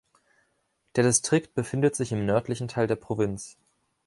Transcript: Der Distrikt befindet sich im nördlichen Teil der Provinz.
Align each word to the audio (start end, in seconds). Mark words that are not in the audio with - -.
Der 0.95 1.03
Distrikt 1.03 1.53
befindet 1.53 1.95
sich 1.95 2.11
im 2.11 2.25
nördlichen 2.25 2.67
Teil 2.67 2.87
der 2.87 2.95
Provinz. 2.95 3.59